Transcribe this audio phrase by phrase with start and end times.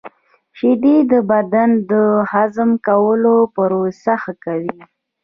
[0.57, 1.93] •شیدې د بدن د
[2.31, 4.77] هضم کولو پروسه ښه کوي.